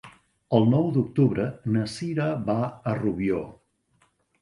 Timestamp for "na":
1.77-1.85